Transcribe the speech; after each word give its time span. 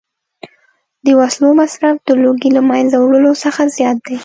د 1.05 1.07
وسلو 1.19 1.49
مصرف 1.61 1.95
د 2.07 2.09
لوږې 2.23 2.49
له 2.57 2.61
منځه 2.69 2.95
وړلو 2.99 3.33
څخه 3.43 3.61
زیات 3.75 3.97
دی 4.07 4.17